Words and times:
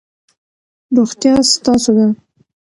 روغتیا 0.95 1.33
ستاسو 1.53 1.91
ده. 1.97 2.07